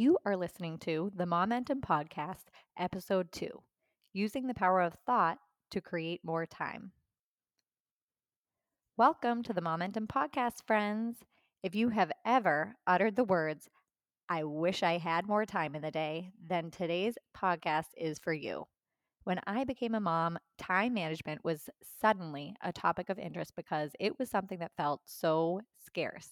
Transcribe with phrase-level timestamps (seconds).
[0.00, 2.44] You are listening to the Momentum Podcast,
[2.78, 3.48] Episode 2
[4.12, 5.38] Using the Power of Thought
[5.72, 6.92] to Create More Time.
[8.96, 11.24] Welcome to the Momentum Podcast, friends.
[11.64, 13.68] If you have ever uttered the words,
[14.28, 18.68] I wish I had more time in the day, then today's podcast is for you.
[19.24, 21.68] When I became a mom, time management was
[22.00, 26.28] suddenly a topic of interest because it was something that felt so scarce.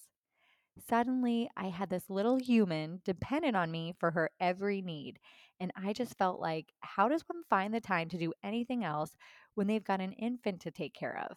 [0.78, 5.18] Suddenly, I had this little human dependent on me for her every need.
[5.58, 9.16] And I just felt like, how does one find the time to do anything else
[9.54, 11.36] when they've got an infant to take care of?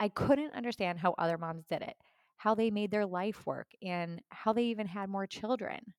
[0.00, 1.96] I couldn't understand how other moms did it,
[2.36, 5.94] how they made their life work, and how they even had more children.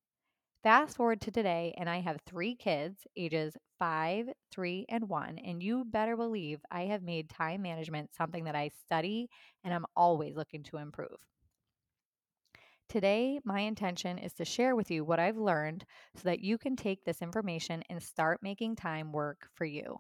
[0.64, 5.40] Fast forward to today, and I have three kids, ages five, three, and one.
[5.40, 9.30] And you better believe I have made time management something that I study
[9.64, 11.18] and I'm always looking to improve.
[12.90, 15.86] Today, my intention is to share with you what I've learned
[16.16, 19.98] so that you can take this information and start making time work for you.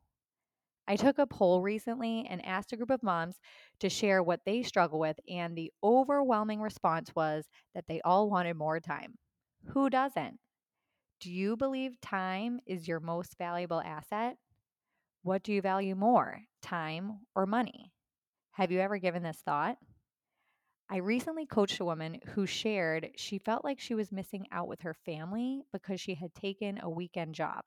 [0.87, 3.35] I took a poll recently and asked a group of moms
[3.81, 7.45] to share what they struggle with, and the overwhelming response was
[7.75, 9.19] that they all wanted more time.
[9.67, 10.39] Who doesn't?
[11.21, 14.37] Do you believe time is your most valuable asset?
[15.21, 17.93] What do you value more, time or money?
[18.53, 19.77] Have you ever given this thought?
[20.91, 24.81] I recently coached a woman who shared she felt like she was missing out with
[24.81, 27.65] her family because she had taken a weekend job.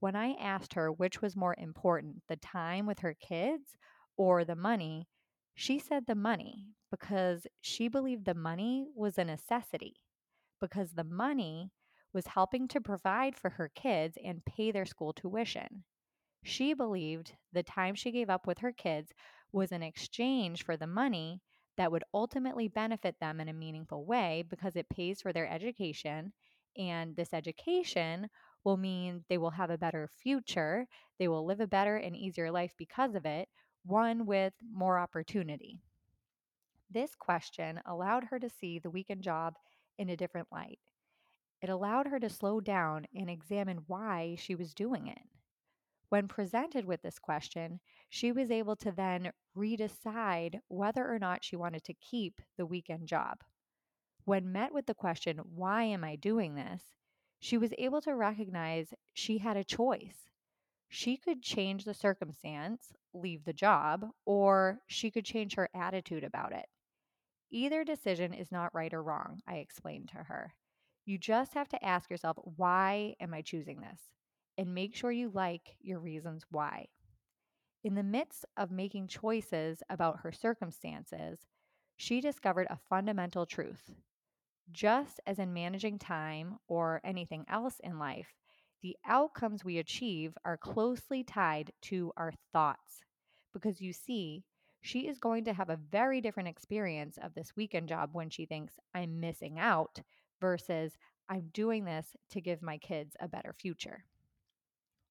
[0.00, 3.74] When I asked her which was more important, the time with her kids
[4.18, 5.08] or the money,
[5.54, 9.94] she said the money because she believed the money was a necessity,
[10.60, 11.70] because the money
[12.12, 15.84] was helping to provide for her kids and pay their school tuition.
[16.44, 19.10] She believed the time she gave up with her kids
[19.52, 21.40] was in exchange for the money
[21.76, 26.32] that would ultimately benefit them in a meaningful way because it pays for their education.
[26.76, 28.28] And this education
[28.64, 30.86] will mean they will have a better future.
[31.18, 33.48] They will live a better and easier life because of it,
[33.84, 35.80] one with more opportunity.
[36.90, 39.54] This question allowed her to see the weekend job
[39.98, 40.78] in a different light.
[41.62, 45.18] It allowed her to slow down and examine why she was doing it.
[46.08, 51.56] When presented with this question, she was able to then redecide whether or not she
[51.56, 53.42] wanted to keep the weekend job.
[54.24, 56.82] When met with the question, Why am I doing this?
[57.38, 60.30] she was able to recognize she had a choice.
[60.88, 66.52] She could change the circumstance, leave the job, or she could change her attitude about
[66.52, 66.66] it.
[67.50, 70.54] Either decision is not right or wrong, I explained to her.
[71.04, 74.00] You just have to ask yourself, Why am I choosing this?
[74.58, 76.86] And make sure you like your reasons why.
[77.84, 81.46] In the midst of making choices about her circumstances,
[81.96, 83.90] she discovered a fundamental truth.
[84.72, 88.34] Just as in managing time or anything else in life,
[88.82, 93.02] the outcomes we achieve are closely tied to our thoughts.
[93.52, 94.44] Because you see,
[94.80, 98.46] she is going to have a very different experience of this weekend job when she
[98.46, 100.00] thinks, I'm missing out,
[100.40, 100.92] versus
[101.28, 104.04] I'm doing this to give my kids a better future.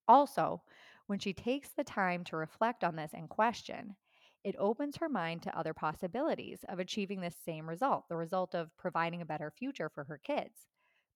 [0.08, 0.64] Also,
[1.08, 3.96] when she takes the time to reflect on this and question,
[4.44, 8.76] it opens her mind to other possibilities of achieving this same result, the result of
[8.78, 10.68] providing a better future for her kids.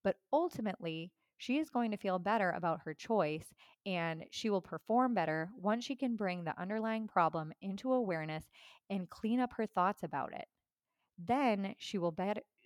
[0.02, 3.54] But ultimately, she is going to feel better about her choice
[3.86, 8.50] and she will perform better once she can bring the underlying problem into awareness
[8.90, 10.48] and clean up her thoughts about it.
[11.18, 12.14] Then she will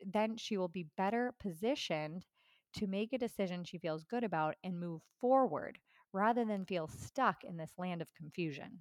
[0.06, 2.26] then she will be better positioned
[2.74, 5.80] to make a decision she feels good about and move forward
[6.14, 8.80] rather than feel stuck in this land of confusion.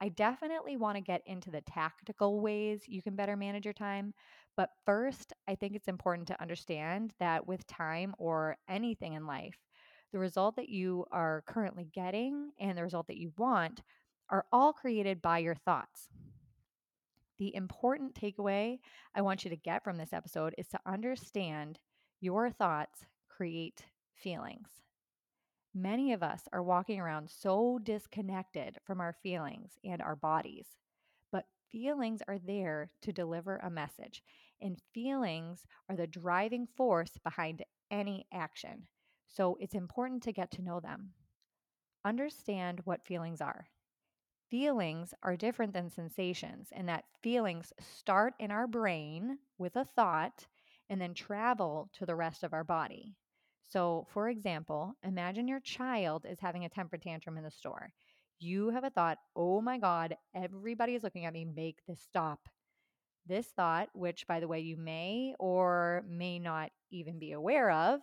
[0.00, 4.12] I definitely want to get into the tactical ways you can better manage your time.
[4.56, 9.56] But first, I think it's important to understand that with time or anything in life,
[10.12, 13.82] the result that you are currently getting and the result that you want
[14.28, 16.08] are all created by your thoughts.
[17.38, 18.78] The important takeaway
[19.14, 21.78] I want you to get from this episode is to understand
[22.20, 24.68] your thoughts create feelings.
[25.74, 30.66] Many of us are walking around so disconnected from our feelings and our bodies.
[31.30, 34.22] But feelings are there to deliver a message,
[34.60, 38.86] and feelings are the driving force behind any action.
[39.26, 41.10] So it's important to get to know them.
[42.04, 43.66] Understand what feelings are.
[44.50, 50.46] Feelings are different than sensations, in that feelings start in our brain with a thought
[50.88, 53.14] and then travel to the rest of our body.
[53.68, 57.92] So, for example, imagine your child is having a temper tantrum in the store.
[58.40, 62.40] You have a thought, oh my God, everybody is looking at me, make this stop.
[63.26, 68.00] This thought, which by the way, you may or may not even be aware of,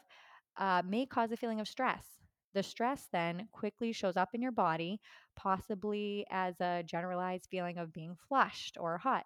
[0.57, 2.05] uh, may cause a feeling of stress.
[2.53, 4.99] The stress then quickly shows up in your body,
[5.35, 9.25] possibly as a generalized feeling of being flushed or hot.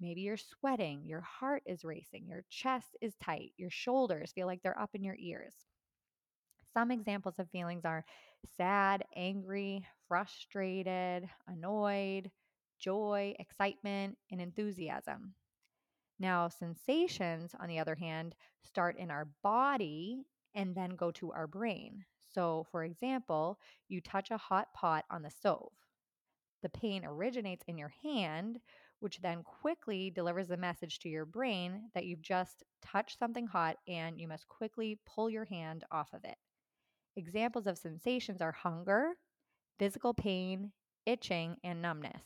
[0.00, 4.62] Maybe you're sweating, your heart is racing, your chest is tight, your shoulders feel like
[4.62, 5.54] they're up in your ears.
[6.78, 8.04] Some examples of feelings are
[8.56, 12.30] sad, angry, frustrated, annoyed,
[12.78, 15.34] joy, excitement, and enthusiasm.
[16.20, 20.22] Now, sensations, on the other hand, start in our body
[20.54, 22.04] and then go to our brain.
[22.32, 23.58] So, for example,
[23.88, 25.72] you touch a hot pot on the stove.
[26.62, 28.60] The pain originates in your hand,
[29.00, 33.78] which then quickly delivers the message to your brain that you've just touched something hot
[33.88, 36.38] and you must quickly pull your hand off of it.
[37.18, 39.14] Examples of sensations are hunger,
[39.76, 40.70] physical pain,
[41.04, 42.22] itching, and numbness.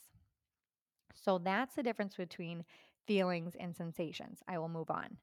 [1.14, 2.66] So that's the difference between
[3.06, 4.40] feelings and sensations.
[4.46, 5.16] I will move on.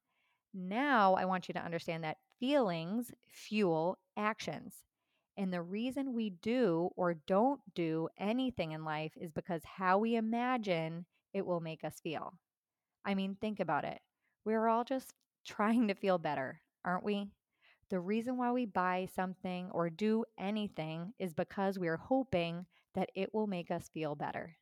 [0.55, 4.73] Now, I want you to understand that feelings fuel actions.
[5.37, 10.15] And the reason we do or don't do anything in life is because how we
[10.15, 12.33] imagine it will make us feel.
[13.05, 13.99] I mean, think about it.
[14.45, 15.13] We're all just
[15.45, 17.27] trying to feel better, aren't we?
[17.89, 22.65] The reason why we buy something or do anything is because we are hoping
[22.95, 24.55] that it will make us feel better.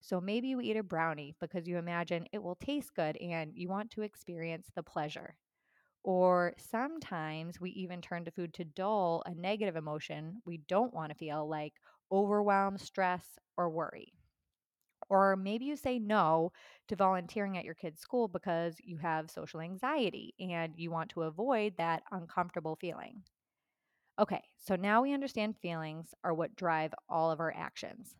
[0.00, 3.68] So maybe you eat a brownie because you imagine it will taste good and you
[3.68, 5.36] want to experience the pleasure.
[6.04, 11.10] Or sometimes we even turn to food to dull a negative emotion we don't want
[11.10, 11.74] to feel, like
[12.12, 14.12] overwhelm, stress, or worry.
[15.08, 16.52] Or maybe you say no
[16.88, 21.22] to volunteering at your kid's school because you have social anxiety and you want to
[21.22, 23.22] avoid that uncomfortable feeling.
[24.18, 28.16] Okay, so now we understand feelings are what drive all of our actions.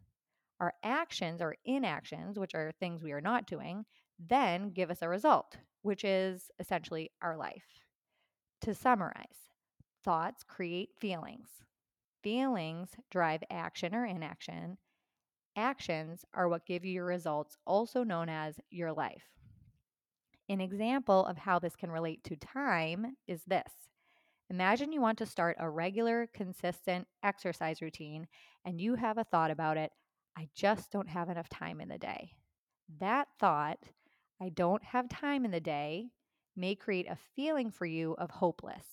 [0.60, 3.84] Our actions or inactions, which are things we are not doing,
[4.18, 7.80] then give us a result, which is essentially our life.
[8.62, 9.50] To summarize,
[10.04, 11.48] thoughts create feelings.
[12.22, 14.78] Feelings drive action or inaction.
[15.56, 19.24] Actions are what give you your results, also known as your life.
[20.48, 23.72] An example of how this can relate to time is this
[24.50, 28.26] Imagine you want to start a regular, consistent exercise routine
[28.64, 29.92] and you have a thought about it
[30.36, 32.36] I just don't have enough time in the day.
[32.98, 33.78] That thought,
[34.40, 36.10] I don't have time in the day,
[36.56, 38.86] may create a feeling for you of hopeless.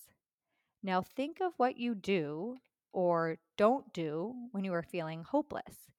[0.82, 2.56] Now, think of what you do
[2.92, 5.90] or don't do when you are feeling hopeless.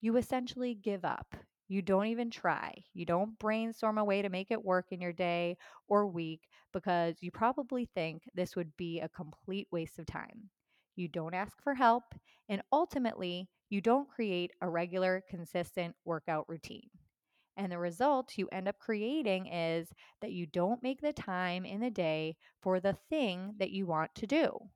[0.00, 1.36] You essentially give up.
[1.68, 2.82] You don't even try.
[2.94, 7.16] You don't brainstorm a way to make it work in your day or week because
[7.20, 10.48] you probably think this would be a complete waste of time.
[10.94, 12.14] You don't ask for help,
[12.48, 16.88] and ultimately, you don't create a regular, consistent workout routine.
[17.56, 19.92] And the result you end up creating is
[20.22, 24.14] that you don't make the time in the day for the thing that you want
[24.16, 24.70] to do.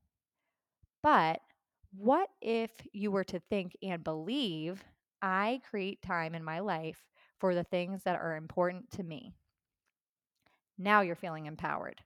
[1.02, 1.42] But
[1.92, 4.82] what if you were to think and believe,
[5.22, 7.04] I create time in my life
[7.38, 9.34] for the things that are important to me?
[10.78, 12.02] Now you're feeling empowered.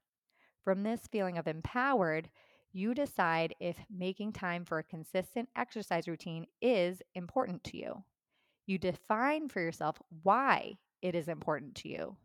[0.63, 2.29] From this feeling of empowered,
[2.73, 8.03] you decide if making time for a consistent exercise routine is important to you.
[8.67, 12.17] You define for yourself why it is important to you.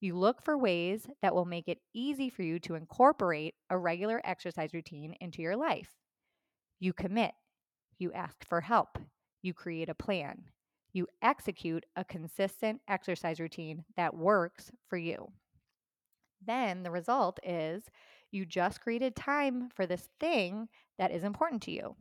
[0.00, 4.20] You look for ways that will make it easy for you to incorporate a regular
[4.24, 5.90] exercise routine into your life.
[6.80, 7.32] You commit.
[7.98, 8.98] You ask for help.
[9.42, 10.44] You create a plan.
[10.92, 15.32] You execute a consistent exercise routine that works for you.
[16.46, 17.84] Then the result is
[18.30, 20.68] you just created time for this thing
[20.98, 21.96] that is important to you.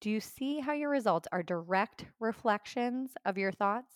[0.00, 3.92] Do you see how your results are direct reflections of your thoughts?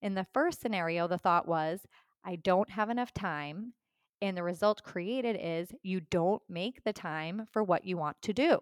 [0.00, 1.80] In the first scenario, the thought was,
[2.24, 3.74] I don't have enough time.
[4.22, 8.32] And the result created is you don't make the time for what you want to
[8.32, 8.58] do.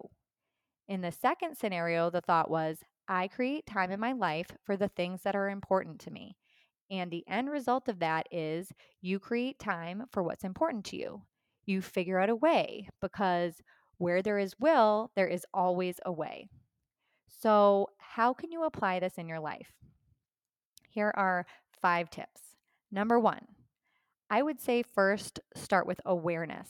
[0.87, 4.87] In the second scenario, the thought was, I create time in my life for the
[4.87, 6.35] things that are important to me.
[6.89, 8.71] And the end result of that is
[9.01, 11.21] you create time for what's important to you.
[11.65, 13.55] You figure out a way because
[13.97, 16.47] where there is will, there is always a way.
[17.27, 19.71] So, how can you apply this in your life?
[20.89, 21.45] Here are
[21.81, 22.41] five tips.
[22.91, 23.45] Number one,
[24.29, 26.69] I would say first start with awareness.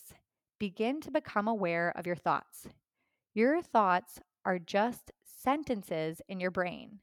[0.59, 2.67] Begin to become aware of your thoughts.
[3.33, 5.11] Your thoughts are just
[5.45, 6.99] sentences in your brain.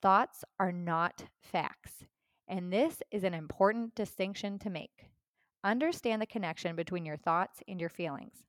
[0.00, 2.04] Thoughts are not facts.
[2.48, 5.10] And this is an important distinction to make.
[5.64, 8.44] Understand the connection between your thoughts and your feelings.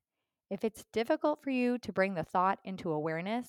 [0.51, 3.47] If it's difficult for you to bring the thought into awareness,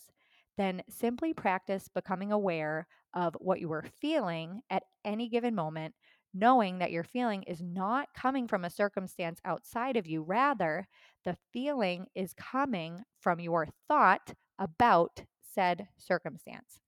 [0.56, 5.94] then simply practice becoming aware of what you are feeling at any given moment,
[6.32, 10.22] knowing that your feeling is not coming from a circumstance outside of you.
[10.22, 10.88] Rather,
[11.26, 15.24] the feeling is coming from your thought about
[15.54, 16.80] said circumstance.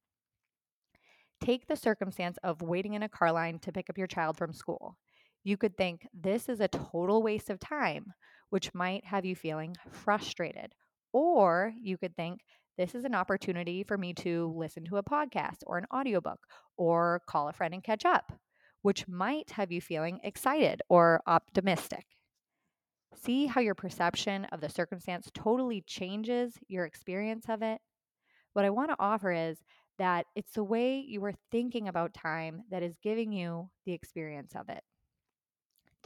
[1.41, 4.53] Take the circumstance of waiting in a car line to pick up your child from
[4.53, 4.97] school.
[5.45, 8.07] You could think this is a total waste of time,
[8.51, 10.73] which might have you feeling frustrated.
[11.13, 12.41] Or you could think
[12.77, 16.41] this is an opportunity for me to listen to a podcast or an audiobook
[16.77, 18.33] or call a friend and catch up,
[18.83, 22.05] which might have you feeling excited or optimistic.
[23.15, 27.81] See how your perception of the circumstance totally changes your experience of it?
[28.57, 29.59] What I want to offer is
[29.99, 34.55] that it's the way you are thinking about time that is giving you the experience
[34.57, 34.83] of it.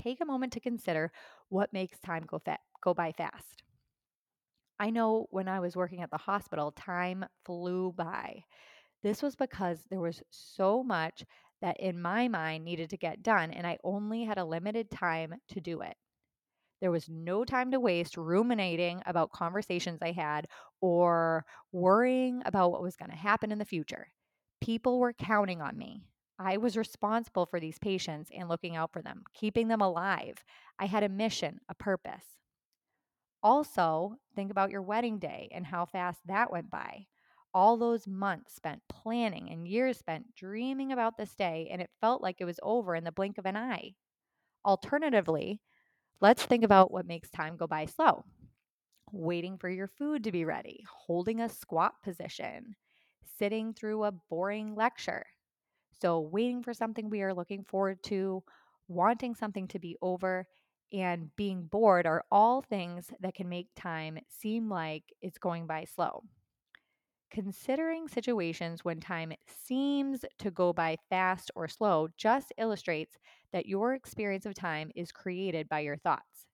[0.02, 1.12] Take a moment to consider
[1.48, 3.62] what makes time go, fa- go by fast.
[4.80, 8.42] I know when I was working at the hospital, time flew by.
[9.04, 11.24] This was because there was so much
[11.62, 15.36] that in my mind needed to get done, and I only had a limited time
[15.50, 15.96] to do it.
[16.80, 20.46] There was no time to waste ruminating about conversations I had
[20.80, 24.12] or worrying about what was going to happen in the future.
[24.60, 26.04] People were counting on me.
[26.38, 30.42] I was responsible for these patients and looking out for them, keeping them alive.
[30.78, 32.38] I had a mission, a purpose.
[33.42, 37.06] Also, think about your wedding day and how fast that went by.
[37.52, 42.22] All those months spent planning and years spent dreaming about this day, and it felt
[42.22, 43.94] like it was over in the blink of an eye.
[44.64, 45.62] Alternatively,
[46.20, 48.24] let's think about what makes time go by slow.
[49.12, 52.76] Waiting for your food to be ready, holding a squat position,
[53.38, 55.26] sitting through a boring lecture.
[56.00, 58.42] So, waiting for something we are looking forward to,
[58.88, 60.46] wanting something to be over,
[60.92, 65.84] and being bored are all things that can make time seem like it's going by
[65.84, 66.24] slow.
[67.30, 73.16] Considering situations when time seems to go by fast or slow just illustrates
[73.52, 76.46] that your experience of time is created by your thoughts.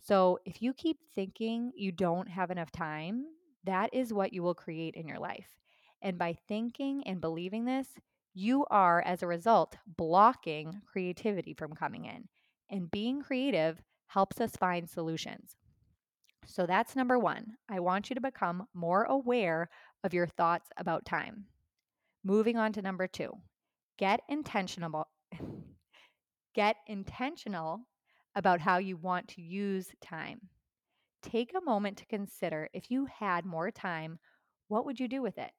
[0.00, 3.26] So, if you keep thinking you don't have enough time,
[3.64, 5.56] that is what you will create in your life.
[6.02, 7.88] And by thinking and believing this,
[8.34, 12.28] you are, as a result, blocking creativity from coming in.
[12.70, 15.56] And being creative helps us find solutions.
[16.46, 17.54] So that's number one.
[17.68, 19.68] I want you to become more aware
[20.02, 21.46] of your thoughts about time.
[22.22, 23.32] Moving on to number two,
[23.98, 25.08] get intentional.
[26.54, 27.80] get intentional
[28.34, 30.40] about how you want to use time.
[31.22, 34.18] Take a moment to consider if you had more time,
[34.68, 35.50] what would you do with it?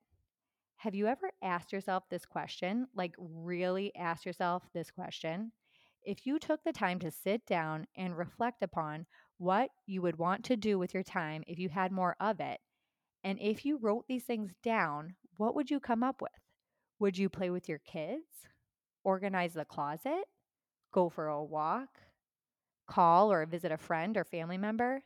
[0.78, 2.88] Have you ever asked yourself this question?
[2.96, 5.52] Like, really ask yourself this question?
[6.04, 10.46] If you took the time to sit down and reflect upon what you would want
[10.46, 12.60] to do with your time if you had more of it,
[13.24, 16.32] and if you wrote these things down, what would you come up with?
[17.00, 18.24] Would you play with your kids?
[19.04, 20.24] Organize the closet?
[20.94, 21.90] Go for a walk?
[22.88, 25.04] Call or visit a friend or family member?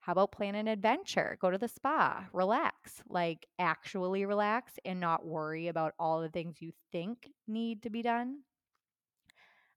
[0.00, 1.36] How about plan an adventure?
[1.40, 6.56] Go to the spa, relax, like actually relax and not worry about all the things
[6.60, 8.38] you think need to be done.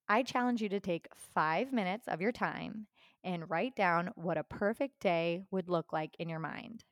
[0.07, 2.88] I challenge you to take five minutes of your time
[3.24, 6.84] and write down what a perfect day would look like in your mind.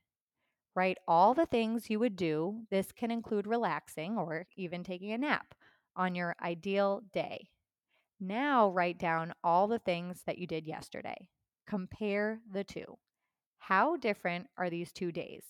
[0.75, 2.61] Write all the things you would do.
[2.69, 5.53] This can include relaxing or even taking a nap
[5.95, 7.49] on your ideal day.
[8.19, 11.27] Now write down all the things that you did yesterday.
[11.67, 12.97] Compare the two.
[13.57, 15.43] How different are these two days?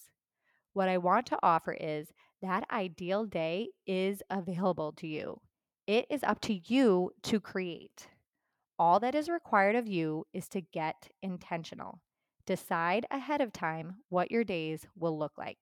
[0.74, 5.42] What I want to offer is that ideal day is available to you.
[5.86, 8.08] It is up to you to create.
[8.82, 12.02] All that is required of you is to get intentional.
[12.48, 15.60] Decide ahead of time what your days will look like.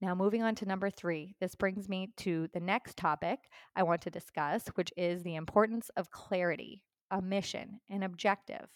[0.00, 3.40] Now, moving on to number three, this brings me to the next topic
[3.74, 8.68] I want to discuss, which is the importance of clarity, a mission, an objective.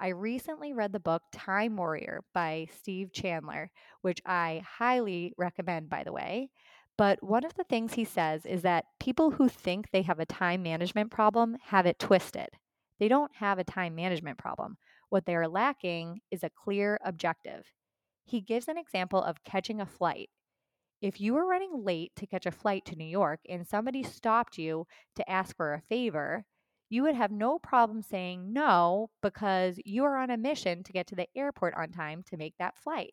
[0.00, 3.70] I recently read the book Time Warrior by Steve Chandler,
[4.02, 6.50] which I highly recommend, by the way.
[6.98, 10.26] But one of the things he says is that people who think they have a
[10.26, 12.48] time management problem have it twisted.
[12.98, 14.78] They don't have a time management problem.
[15.10, 17.66] What they are lacking is a clear objective.
[18.24, 20.30] He gives an example of catching a flight.
[21.02, 24.56] If you were running late to catch a flight to New York and somebody stopped
[24.56, 24.86] you
[25.16, 26.44] to ask for a favor,
[26.88, 31.06] you would have no problem saying no because you are on a mission to get
[31.08, 33.12] to the airport on time to make that flight.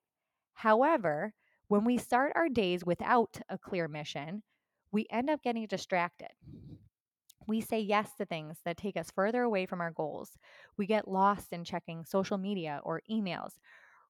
[0.54, 1.34] However,
[1.68, 4.44] when we start our days without a clear mission,
[4.92, 6.30] we end up getting distracted.
[7.48, 10.38] We say yes to things that take us further away from our goals.
[10.78, 13.54] We get lost in checking social media or emails,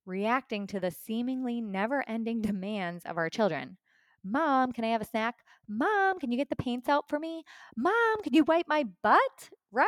[0.06, 3.78] reacting to the seemingly never ending demands of our children.
[4.24, 5.36] Mom, can I have a snack?
[5.68, 7.44] Mom, can you get the paints out for me?
[7.76, 9.50] Mom, can you wipe my butt?
[9.72, 9.88] Right?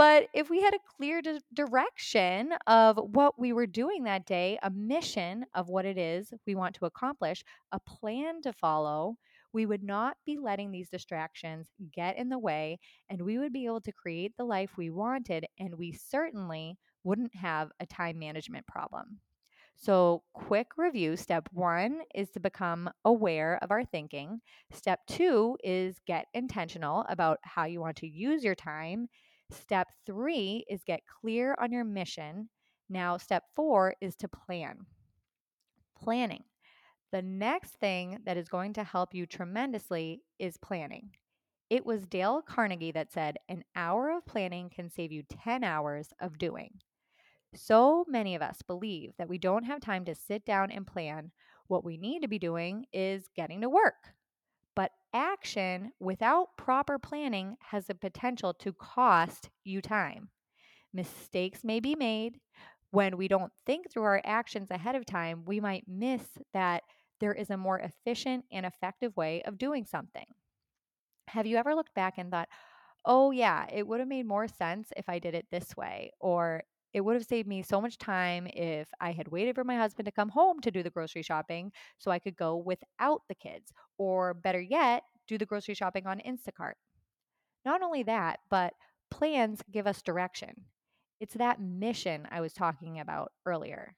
[0.00, 4.58] But if we had a clear di- direction of what we were doing that day,
[4.62, 9.18] a mission of what it is we want to accomplish, a plan to follow,
[9.52, 12.78] we would not be letting these distractions get in the way
[13.10, 15.44] and we would be able to create the life we wanted.
[15.58, 19.20] And we certainly wouldn't have a time management problem.
[19.76, 24.42] So, quick review step one is to become aware of our thinking.
[24.72, 29.08] Step two is get intentional about how you want to use your time.
[29.50, 32.48] Step three is get clear on your mission.
[32.88, 34.86] Now, step four is to plan.
[35.96, 36.44] Planning.
[37.12, 41.10] The next thing that is going to help you tremendously is planning.
[41.68, 46.12] It was Dale Carnegie that said, An hour of planning can save you 10 hours
[46.20, 46.70] of doing.
[47.54, 51.32] So many of us believe that we don't have time to sit down and plan.
[51.66, 54.14] What we need to be doing is getting to work.
[55.12, 60.30] Action without proper planning has the potential to cost you time.
[60.92, 62.38] Mistakes may be made.
[62.92, 66.82] When we don't think through our actions ahead of time, we might miss that
[67.20, 70.26] there is a more efficient and effective way of doing something.
[71.28, 72.48] Have you ever looked back and thought,
[73.04, 76.10] oh, yeah, it would have made more sense if I did it this way?
[76.20, 79.76] Or it would have saved me so much time if I had waited for my
[79.76, 83.34] husband to come home to do the grocery shopping so I could go without the
[83.34, 83.72] kids.
[83.98, 86.74] Or better yet, do the grocery shopping on Instacart.
[87.64, 88.74] Not only that, but
[89.10, 90.64] plans give us direction.
[91.20, 93.94] It's that mission I was talking about earlier.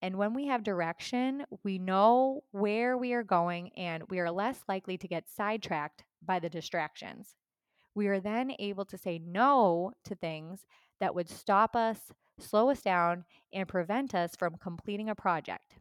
[0.00, 4.60] And when we have direction, we know where we are going and we are less
[4.68, 7.34] likely to get sidetracked by the distractions.
[7.94, 10.66] We are then able to say no to things
[11.00, 15.76] that would stop us, slow us down, and prevent us from completing a project.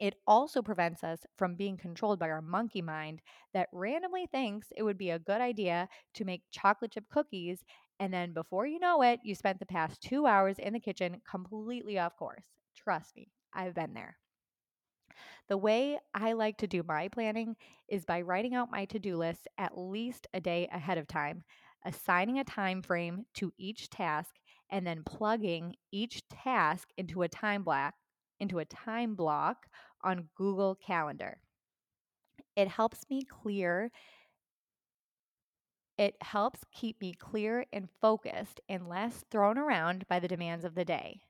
[0.00, 3.22] It also prevents us from being controlled by our monkey mind
[3.52, 7.64] that randomly thinks it would be a good idea to make chocolate chip cookies.
[8.00, 11.20] And then before you know it, you spent the past two hours in the kitchen
[11.28, 12.44] completely off course.
[12.76, 14.19] Trust me, I've been there.
[15.48, 17.56] The way I like to do my planning
[17.88, 21.44] is by writing out my to-do list at least a day ahead of time,
[21.84, 24.36] assigning a time frame to each task,
[24.70, 27.94] and then plugging each task into a time block
[28.40, 29.66] into a time block
[30.02, 31.38] on Google Calendar.
[32.56, 33.92] It helps me clear
[35.98, 40.74] it helps keep me clear and focused and less thrown around by the demands of
[40.74, 41.20] the day.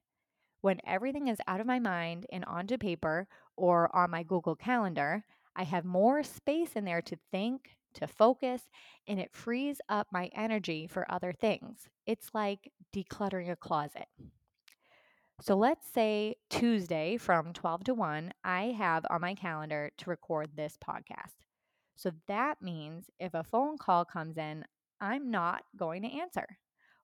[0.60, 3.26] When everything is out of my mind and onto paper
[3.60, 5.22] or on my Google Calendar,
[5.54, 8.62] I have more space in there to think, to focus,
[9.06, 11.90] and it frees up my energy for other things.
[12.06, 14.06] It's like decluttering a closet.
[15.42, 20.50] So let's say Tuesday from 12 to 1, I have on my calendar to record
[20.56, 21.44] this podcast.
[21.96, 24.64] So that means if a phone call comes in,
[25.02, 26.46] I'm not going to answer.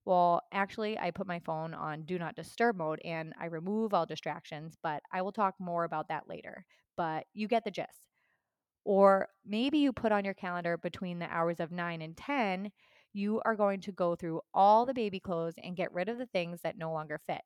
[0.07, 4.07] Well, actually, I put my phone on do not disturb mode and I remove all
[4.07, 6.64] distractions, but I will talk more about that later.
[6.97, 8.09] But you get the gist.
[8.85, 12.73] Or maybe you put on your calendar between the hours of 9 and 10,
[13.12, 16.27] you are going to go through all the baby clothes and get rid of the
[16.27, 17.42] things that no longer fit.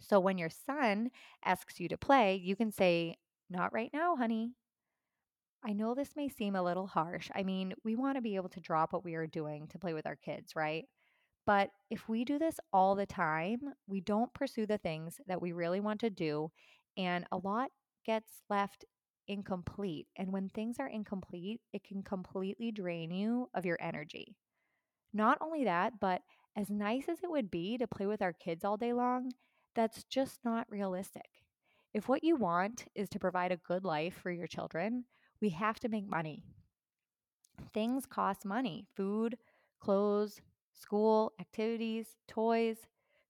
[0.00, 1.12] So when your son
[1.44, 3.16] asks you to play, you can say,
[3.48, 4.54] Not right now, honey.
[5.62, 7.30] I know this may seem a little harsh.
[7.32, 9.94] I mean, we want to be able to drop what we are doing to play
[9.94, 10.88] with our kids, right?
[11.48, 15.52] But if we do this all the time, we don't pursue the things that we
[15.52, 16.50] really want to do,
[16.98, 17.70] and a lot
[18.04, 18.84] gets left
[19.28, 20.08] incomplete.
[20.14, 24.36] And when things are incomplete, it can completely drain you of your energy.
[25.14, 26.20] Not only that, but
[26.54, 29.32] as nice as it would be to play with our kids all day long,
[29.74, 31.30] that's just not realistic.
[31.94, 35.06] If what you want is to provide a good life for your children,
[35.40, 36.42] we have to make money.
[37.72, 39.38] Things cost money food,
[39.80, 40.42] clothes,
[40.80, 42.76] school, activities, toys.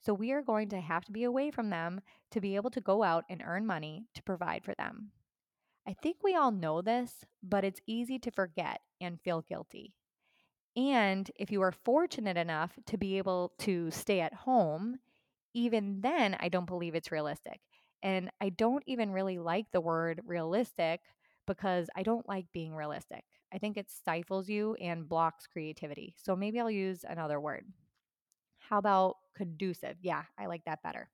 [0.00, 2.80] So we are going to have to be away from them to be able to
[2.80, 5.10] go out and earn money to provide for them.
[5.86, 9.94] I think we all know this, but it's easy to forget and feel guilty.
[10.76, 14.98] And if you are fortunate enough to be able to stay at home,
[15.54, 17.60] even then, I don't believe it's realistic.
[18.02, 21.00] And I don't even really like the word realistic
[21.46, 23.24] because I don't like being realistic.
[23.52, 26.14] I think it stifles you and blocks creativity.
[26.18, 27.64] So maybe I'll use another word.
[28.58, 29.96] How about conducive?
[30.02, 31.08] Yeah, I like that better.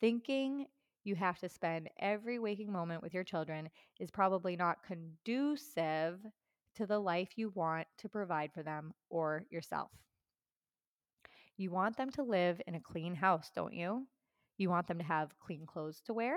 [0.00, 0.66] Thinking
[1.04, 6.20] you have to spend every waking moment with your children is probably not conducive
[6.76, 9.90] to the life you want to provide for them or yourself.
[11.56, 14.06] You want them to live in a clean house, don't you?
[14.56, 16.36] You want them to have clean clothes to wear?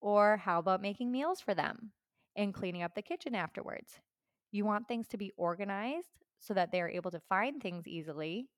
[0.00, 1.92] Or how about making meals for them?
[2.36, 4.00] and cleaning up the kitchen afterwards.
[4.52, 8.48] You want things to be organized so that they are able to find things easily.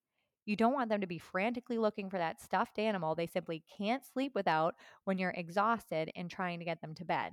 [0.45, 4.05] You don't want them to be frantically looking for that stuffed animal they simply can't
[4.05, 7.33] sleep without when you're exhausted and trying to get them to bed.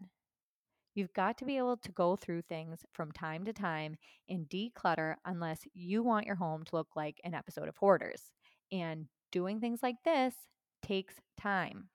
[0.94, 3.96] You've got to be able to go through things from time to time
[4.30, 8.32] and declutter unless you want your home to look like an episode of Hoarders.
[8.72, 10.36] And doing things like this
[10.82, 11.90] takes time.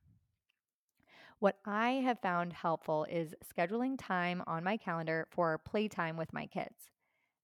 [1.39, 6.47] What I have found helpful is scheduling time on my calendar for playtime with my
[6.47, 6.91] kids.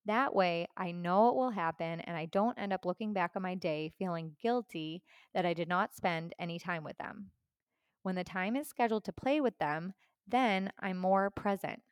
[0.07, 3.43] That way, I know it will happen and I don't end up looking back on
[3.43, 5.03] my day feeling guilty
[5.35, 7.31] that I did not spend any time with them.
[8.03, 9.93] When the time is scheduled to play with them,
[10.27, 11.83] then I'm more present.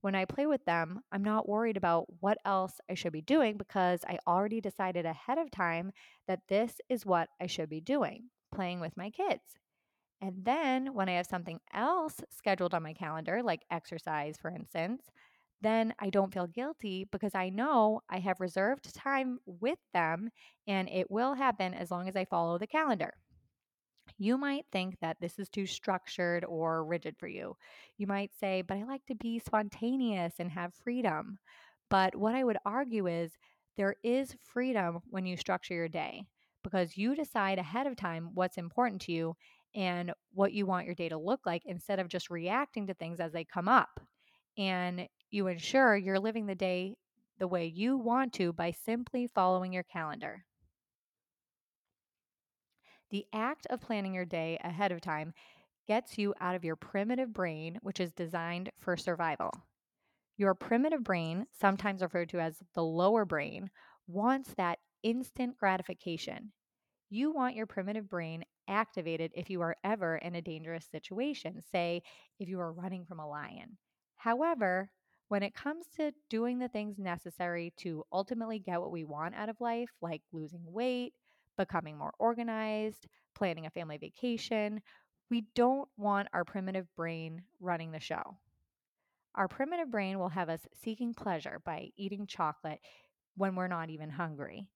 [0.00, 3.56] When I play with them, I'm not worried about what else I should be doing
[3.56, 5.92] because I already decided ahead of time
[6.26, 9.56] that this is what I should be doing playing with my kids.
[10.24, 15.02] And then when I have something else scheduled on my calendar, like exercise, for instance,
[15.60, 20.30] then I don't feel guilty because I know I have reserved time with them
[20.66, 23.12] and it will happen as long as I follow the calendar.
[24.16, 27.58] You might think that this is too structured or rigid for you.
[27.98, 31.38] You might say, but I like to be spontaneous and have freedom.
[31.90, 33.32] But what I would argue is
[33.76, 36.24] there is freedom when you structure your day
[36.62, 39.36] because you decide ahead of time what's important to you
[39.74, 43.20] and what you want your day to look like instead of just reacting to things
[43.20, 44.00] as they come up.
[44.56, 46.94] And you ensure you're living the day
[47.38, 50.44] the way you want to by simply following your calendar.
[53.10, 55.32] The act of planning your day ahead of time
[55.86, 59.50] gets you out of your primitive brain, which is designed for survival.
[60.36, 63.70] Your primitive brain, sometimes referred to as the lower brain,
[64.06, 66.52] wants that instant gratification.
[67.10, 72.02] You want your primitive brain activated if you are ever in a dangerous situation, say,
[72.38, 73.76] if you are running from a lion.
[74.16, 74.90] However,
[75.28, 79.48] when it comes to doing the things necessary to ultimately get what we want out
[79.48, 81.14] of life, like losing weight,
[81.56, 84.80] becoming more organized, planning a family vacation,
[85.30, 88.36] we don't want our primitive brain running the show.
[89.34, 92.80] Our primitive brain will have us seeking pleasure by eating chocolate
[93.36, 94.68] when we're not even hungry.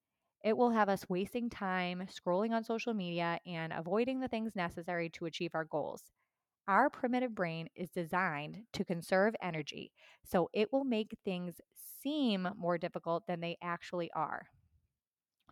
[0.42, 5.11] It will have us wasting time scrolling on social media and avoiding the things necessary
[5.11, 6.03] to achieve our goals.
[6.68, 9.92] Our primitive brain is designed to conserve energy,
[10.24, 14.48] so it will make things seem more difficult than they actually are.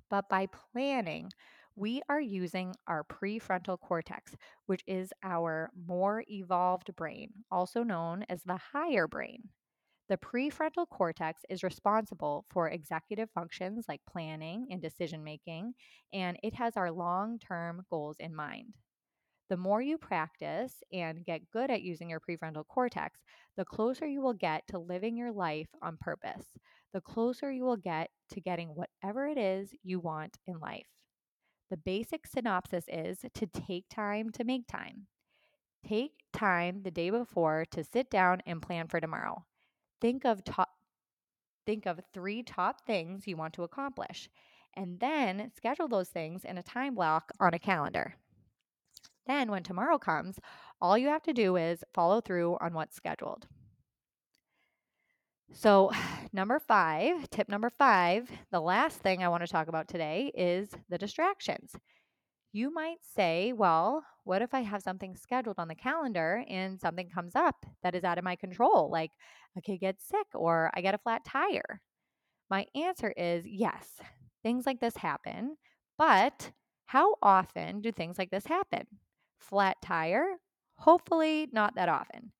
[0.09, 1.31] But by planning,
[1.77, 8.42] we are using our prefrontal cortex, which is our more evolved brain, also known as
[8.42, 9.51] the higher brain.
[10.09, 15.75] The prefrontal cortex is responsible for executive functions like planning and decision making,
[16.12, 18.75] and it has our long term goals in mind.
[19.49, 23.21] The more you practice and get good at using your prefrontal cortex,
[23.57, 26.57] the closer you will get to living your life on purpose,
[26.92, 30.87] the closer you will get to getting whatever it is you want in life.
[31.71, 35.09] The basic synopsis is to take time to make time.
[35.85, 39.45] Take time the day before to sit down and plan for tomorrow.
[40.07, 40.69] Think of top
[41.66, 44.29] think of 3 top things you want to accomplish
[44.75, 48.14] and then schedule those things in a time block on a calendar.
[49.27, 50.38] Then when tomorrow comes,
[50.81, 53.49] all you have to do is follow through on what's scheduled.
[55.53, 55.90] So,
[56.33, 60.69] number five, tip number five, the last thing I want to talk about today is
[60.88, 61.75] the distractions.
[62.52, 67.11] You might say, well, what if I have something scheduled on the calendar and something
[67.11, 69.11] comes up that is out of my control, like
[69.56, 71.80] a kid gets sick or I get a flat tire?
[72.48, 74.00] My answer is yes,
[74.42, 75.56] things like this happen,
[75.98, 76.52] but
[76.87, 78.87] how often do things like this happen?
[79.38, 80.37] Flat tire?
[80.78, 82.32] Hopefully, not that often.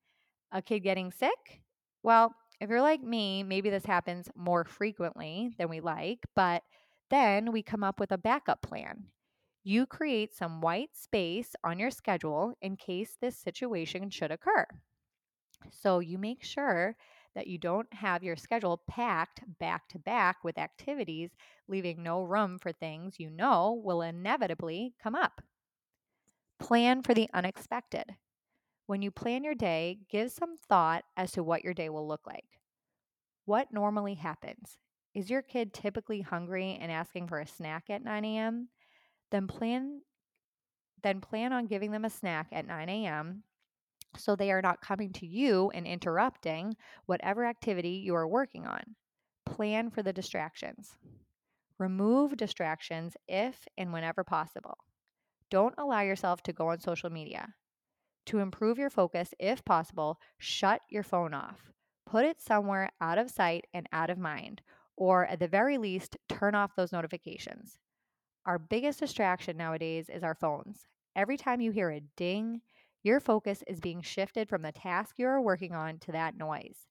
[0.53, 1.63] A kid getting sick?
[2.03, 6.63] Well, if you're like me, maybe this happens more frequently than we like, but
[7.11, 9.07] then we come up with a backup plan.
[9.69, 14.65] You create some white space on your schedule in case this situation should occur.
[15.73, 16.95] So you make sure
[17.35, 21.31] that you don't have your schedule packed back to back with activities,
[21.67, 25.43] leaving no room for things you know will inevitably come up.
[26.61, 28.15] Plan for the unexpected.
[28.87, 32.25] When you plan your day, give some thought as to what your day will look
[32.25, 32.61] like.
[33.47, 34.79] What normally happens?
[35.13, 38.69] Is your kid typically hungry and asking for a snack at 9 a.m.?
[39.31, 40.03] Then plan
[41.03, 43.45] then plan on giving them a snack at 9 a.m.
[44.17, 48.97] so they are not coming to you and interrupting whatever activity you are working on.
[49.45, 50.97] Plan for the distractions.
[51.79, 54.79] Remove distractions if and whenever possible.
[55.51, 57.55] Don't allow yourself to go on social media.
[58.27, 61.71] To improve your focus, if possible, shut your phone off.
[62.07, 64.63] put it somewhere out of sight and out of mind,
[64.97, 67.79] or at the very least, turn off those notifications.
[68.47, 70.87] Our biggest distraction nowadays is our phones.
[71.17, 72.61] Every time you hear a ding,
[73.03, 76.87] your focus is being shifted from the task you are working on to that noise.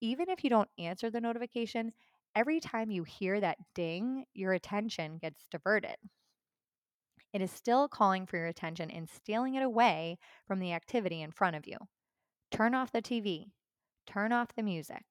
[0.00, 1.92] Even if you don't answer the notification,
[2.34, 5.96] every time you hear that ding, your attention gets diverted.
[7.32, 11.30] It is still calling for your attention and stealing it away from the activity in
[11.30, 11.76] front of you.
[12.50, 13.52] Turn off the TV,
[14.04, 15.04] turn off the music.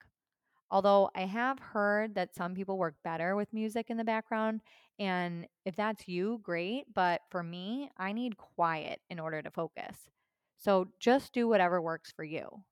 [0.69, 4.61] Although I have heard that some people work better with music in the background,
[4.99, 6.93] and if that's you, great.
[6.93, 10.09] But for me, I need quiet in order to focus.
[10.57, 12.63] So just do whatever works for you.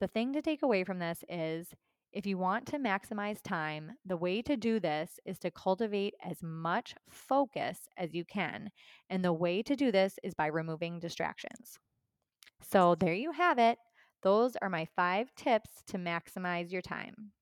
[0.00, 1.68] The thing to take away from this is
[2.12, 6.42] if you want to maximize time, the way to do this is to cultivate as
[6.42, 8.70] much focus as you can.
[9.08, 11.78] And the way to do this is by removing distractions.
[12.60, 13.78] So there you have it.
[14.22, 17.32] Those are my five tips to maximize your time.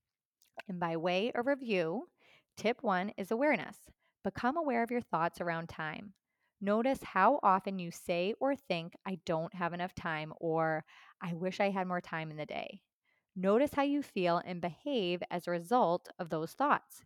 [0.68, 2.08] And by way of review,
[2.56, 3.76] tip one is awareness.
[4.24, 6.14] Become aware of your thoughts around time.
[6.60, 10.84] Notice how often you say or think, I don't have enough time, or
[11.22, 12.82] I wish I had more time in the day.
[13.34, 17.02] Notice how you feel and behave as a result of those thoughts.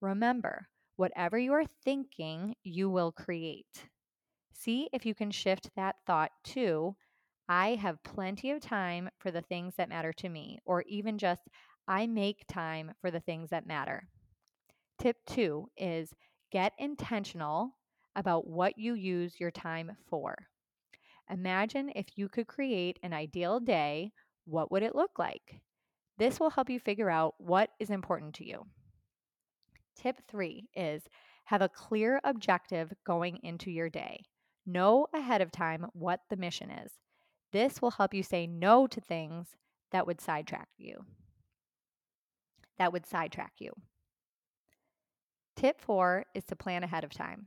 [0.00, 3.88] Remember, whatever you are thinking, you will create.
[4.52, 6.96] See if you can shift that thought to,
[7.48, 11.42] I have plenty of time for the things that matter to me, or even just,
[11.86, 14.08] I make time for the things that matter.
[14.98, 16.12] Tip two is
[16.50, 17.76] get intentional
[18.16, 20.36] about what you use your time for.
[21.30, 24.12] Imagine if you could create an ideal day,
[24.46, 25.60] what would it look like?
[26.18, 28.66] This will help you figure out what is important to you.
[29.96, 31.02] Tip three is
[31.44, 34.24] have a clear objective going into your day.
[34.66, 36.90] Know ahead of time what the mission is.
[37.56, 39.56] This will help you say no to things
[39.90, 41.06] that would sidetrack you.
[42.78, 43.72] That would sidetrack you.
[45.56, 47.46] Tip four is to plan ahead of time.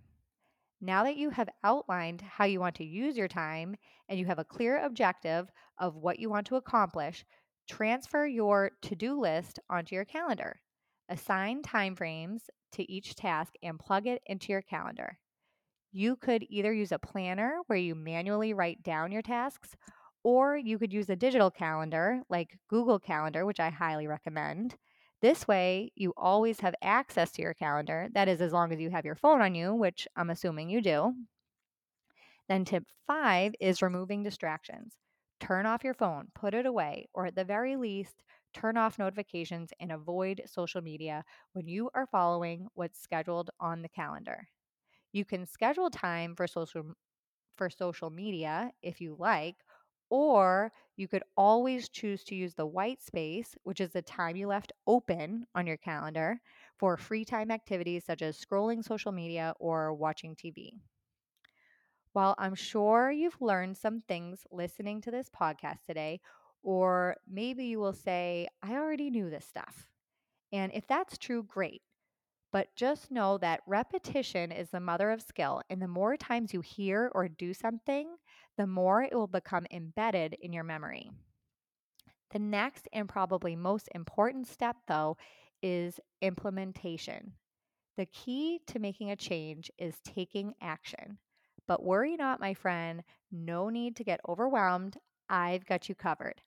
[0.82, 3.76] Now that you have outlined how you want to use your time
[4.08, 7.24] and you have a clear objective of what you want to accomplish,
[7.67, 10.60] transfer your to do list onto your calendar.
[11.08, 15.19] Assign timeframes to each task and plug it into your calendar.
[15.91, 19.76] You could either use a planner where you manually write down your tasks,
[20.23, 24.75] or you could use a digital calendar like Google Calendar, which I highly recommend.
[25.21, 28.08] This way, you always have access to your calendar.
[28.13, 30.82] That is, as long as you have your phone on you, which I'm assuming you
[30.82, 31.13] do.
[32.47, 34.95] Then, tip five is removing distractions.
[35.39, 38.21] Turn off your phone, put it away, or at the very least,
[38.53, 43.89] turn off notifications and avoid social media when you are following what's scheduled on the
[43.89, 44.47] calendar.
[45.12, 46.93] You can schedule time for social
[47.55, 49.58] for social media if you like,
[50.10, 54.48] or you could always choose to use the white space, which is the time you
[54.48, 56.41] left open on your calendar
[56.78, 60.80] for free time activities such as scrolling social media or watching TV.
[62.13, 66.22] While I'm sure you've learned some things listening to this podcast today,
[66.62, 69.88] or maybe you will say, I already knew this stuff.
[70.52, 71.84] And if that's true, great.
[72.52, 76.62] But just know that repetition is the mother of skill, and the more times you
[76.62, 78.17] hear or do something,
[78.60, 81.10] the more it will become embedded in your memory.
[82.32, 85.15] The next and probably most important step, though,
[85.63, 87.32] is implementation.
[87.95, 91.19] The key to making a change is taking action.
[91.69, 94.98] But worry not, my friend, no need to get overwhelmed.
[95.30, 96.41] I've got you covered.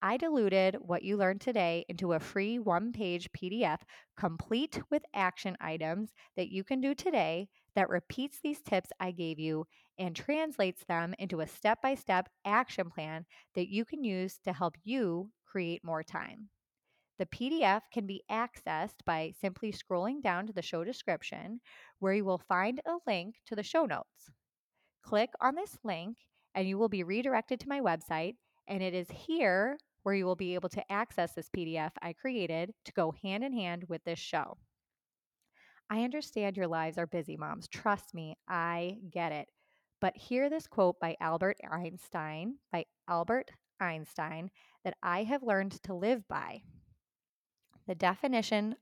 [0.00, 3.80] I diluted what you learned today into a free one page PDF
[4.16, 9.38] complete with action items that you can do today that repeats these tips I gave
[9.38, 9.64] you
[10.00, 14.52] and translates them into a step by step action plan that you can use to
[14.52, 16.48] help you create more time.
[17.20, 21.60] The PDF can be accessed by simply scrolling down to the show description,
[22.00, 24.28] where you will find a link to the show notes.
[25.04, 26.16] Click on this link,
[26.56, 28.34] and you will be redirected to my website,
[28.66, 32.74] and it is here where you will be able to access this PDF I created
[32.86, 34.58] to go hand in hand with this show.
[35.90, 37.68] I understand your lives are busy, moms.
[37.68, 39.48] Trust me, I get it.
[40.00, 44.50] But hear this quote by Albert Einstein, by Albert Einstein,
[44.84, 46.62] that I have learned to live by.
[47.86, 48.76] The definition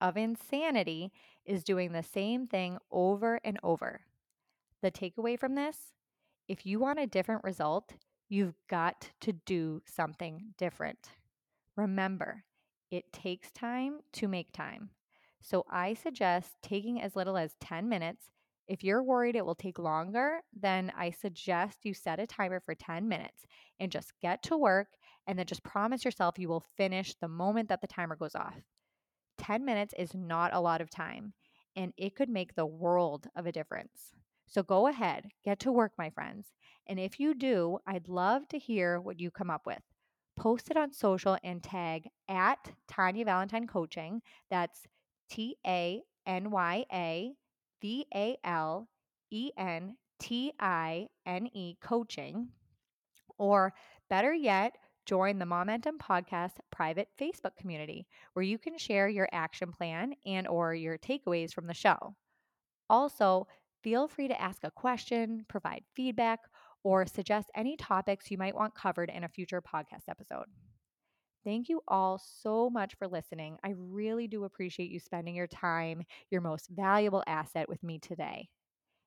[0.00, 1.12] of insanity
[1.44, 4.02] is doing the same thing over and over.
[4.82, 5.92] The takeaway from this
[6.48, 7.92] if you want a different result,
[8.28, 11.10] you've got to do something different.
[11.76, 12.42] Remember,
[12.90, 14.90] it takes time to make time.
[15.40, 18.30] So I suggest taking as little as 10 minutes.
[18.68, 22.74] If you're worried it will take longer, then I suggest you set a timer for
[22.74, 23.44] 10 minutes
[23.80, 24.88] and just get to work
[25.26, 28.56] and then just promise yourself you will finish the moment that the timer goes off.
[29.38, 31.32] 10 minutes is not a lot of time
[31.74, 34.12] and it could make the world of a difference.
[34.46, 36.48] So go ahead, get to work, my friends.
[36.88, 39.80] And if you do, I'd love to hear what you come up with.
[40.36, 44.22] Post it on social and tag at Tanya Valentine Coaching.
[44.50, 44.86] That's
[45.30, 47.32] T A N Y A
[47.80, 48.88] V A L
[49.30, 52.48] E N T I N E Coaching.
[53.38, 53.72] Or
[54.10, 59.72] better yet, join the Momentum Podcast private Facebook community where you can share your action
[59.72, 62.14] plan and or your takeaways from the show.
[62.88, 63.46] Also,
[63.82, 66.40] feel free to ask a question, provide feedback,
[66.82, 70.46] or suggest any topics you might want covered in a future podcast episode.
[71.44, 73.58] Thank you all so much for listening.
[73.64, 78.48] I really do appreciate you spending your time, your most valuable asset, with me today.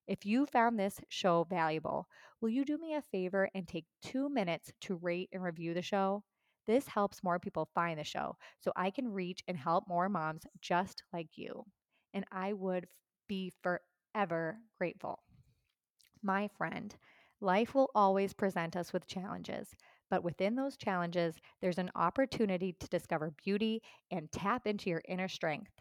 [0.08, 2.08] If you found this show valuable,
[2.42, 5.82] will you do me a favor and take two minutes to rate and review the
[5.82, 6.24] show?
[6.68, 10.46] This helps more people find the show so I can reach and help more moms
[10.62, 11.66] just like you.
[12.14, 12.88] And I would
[13.28, 15.24] be forever grateful.
[16.24, 16.96] My friend,
[17.40, 19.76] life will always present us with challenges,
[20.10, 25.28] but within those challenges, there's an opportunity to discover beauty and tap into your inner
[25.28, 25.72] strength.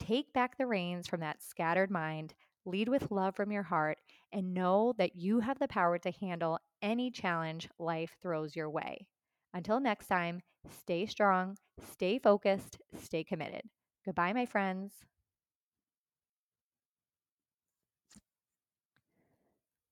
[0.00, 3.98] Take back the reins from that scattered mind, lead with love from your heart,
[4.32, 9.06] and know that you have the power to handle any challenge life throws your way.
[9.54, 10.42] Until next time,
[10.80, 11.56] stay strong,
[11.92, 13.62] stay focused, stay committed.
[14.04, 14.92] Goodbye, my friends.